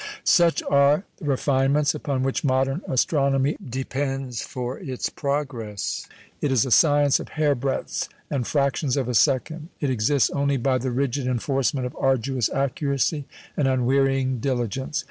Such 0.23 0.63
are 0.67 1.03
the 1.17 1.25
refinements 1.25 1.93
upon 1.93 2.23
which 2.23 2.43
modern 2.43 2.81
astronomy 2.89 3.55
depends 3.63 4.41
for 4.41 4.79
its 4.79 5.09
progress. 5.09 6.07
It 6.41 6.51
is 6.51 6.65
a 6.65 6.71
science 6.71 7.19
of 7.19 7.27
hairbreadths 7.37 8.09
and 8.27 8.47
fractions 8.47 8.97
of 8.97 9.07
a 9.07 9.13
second. 9.13 9.69
It 9.79 9.91
exists 9.91 10.31
only 10.31 10.57
by 10.57 10.79
the 10.79 10.89
rigid 10.89 11.27
enforcement 11.27 11.85
of 11.85 11.95
arduous 11.99 12.49
accuracy 12.49 13.25
and 13.55 13.67
unwearying 13.67 14.39
diligence. 14.39 14.99